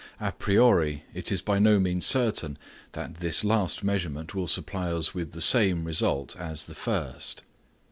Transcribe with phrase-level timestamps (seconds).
[0.19, 2.57] A priori it is by no means certain
[2.93, 7.43] that this last measurement will supply us with the same result as the first.